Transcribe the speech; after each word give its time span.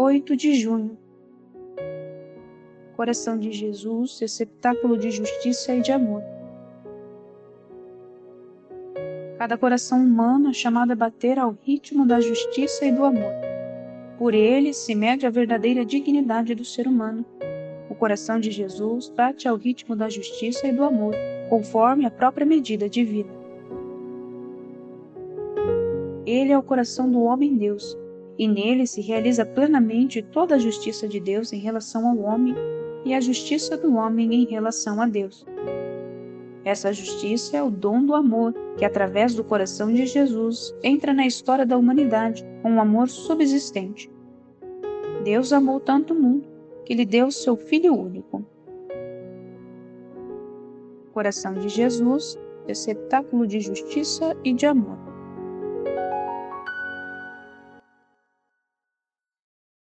8 0.00 0.36
de 0.36 0.54
junho. 0.54 0.96
Coração 2.94 3.36
de 3.36 3.50
Jesus, 3.50 4.20
receptáculo 4.20 4.96
de 4.96 5.10
justiça 5.10 5.74
e 5.74 5.80
de 5.80 5.90
amor. 5.90 6.22
Cada 9.36 9.58
coração 9.58 9.98
humano 9.98 10.50
é 10.50 10.52
chamado 10.52 10.92
a 10.92 10.94
bater 10.94 11.36
ao 11.36 11.58
ritmo 11.64 12.06
da 12.06 12.20
justiça 12.20 12.86
e 12.86 12.92
do 12.92 13.04
amor. 13.04 13.32
Por 14.16 14.34
ele 14.34 14.72
se 14.72 14.94
mede 14.94 15.26
a 15.26 15.30
verdadeira 15.30 15.84
dignidade 15.84 16.54
do 16.54 16.64
ser 16.64 16.86
humano. 16.86 17.26
O 17.90 17.94
coração 17.96 18.38
de 18.38 18.52
Jesus 18.52 19.08
bate 19.08 19.48
ao 19.48 19.56
ritmo 19.56 19.96
da 19.96 20.08
justiça 20.08 20.68
e 20.68 20.72
do 20.72 20.84
amor, 20.84 21.16
conforme 21.48 22.06
a 22.06 22.10
própria 22.12 22.46
medida 22.46 22.88
divina. 22.88 23.32
Ele 26.24 26.52
é 26.52 26.58
o 26.58 26.62
coração 26.62 27.10
do 27.10 27.20
homem-deus, 27.24 27.97
e 28.38 28.46
nele 28.46 28.86
se 28.86 29.00
realiza 29.00 29.44
plenamente 29.44 30.22
toda 30.22 30.54
a 30.54 30.58
justiça 30.58 31.08
de 31.08 31.18
Deus 31.18 31.52
em 31.52 31.58
relação 31.58 32.08
ao 32.08 32.18
homem 32.18 32.54
e 33.04 33.12
a 33.12 33.20
justiça 33.20 33.76
do 33.76 33.96
homem 33.96 34.32
em 34.32 34.46
relação 34.46 35.02
a 35.02 35.06
Deus. 35.06 35.44
Essa 36.64 36.92
justiça 36.92 37.56
é 37.56 37.62
o 37.62 37.70
dom 37.70 38.04
do 38.04 38.14
amor 38.14 38.54
que, 38.76 38.84
através 38.84 39.34
do 39.34 39.42
coração 39.42 39.92
de 39.92 40.06
Jesus, 40.06 40.74
entra 40.82 41.14
na 41.14 41.26
história 41.26 41.64
da 41.64 41.76
humanidade 41.76 42.44
com 42.62 42.72
um 42.72 42.80
amor 42.80 43.08
subsistente. 43.08 44.10
Deus 45.24 45.52
amou 45.52 45.80
tanto 45.80 46.14
o 46.14 46.20
mundo 46.20 46.46
que 46.84 46.94
lhe 46.94 47.04
deu 47.04 47.30
seu 47.30 47.56
Filho 47.56 47.94
único. 47.94 48.44
Coração 51.12 51.54
de 51.54 51.68
Jesus, 51.68 52.38
receptáculo 52.66 53.46
de 53.46 53.60
justiça 53.60 54.36
e 54.44 54.52
de 54.52 54.66
amor. 54.66 55.07